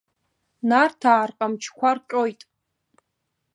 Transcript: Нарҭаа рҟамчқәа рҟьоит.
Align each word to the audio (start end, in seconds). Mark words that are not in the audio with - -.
Нарҭаа 0.69 1.23
рҟамчқәа 1.29 1.91
рҟьоит. 1.97 2.41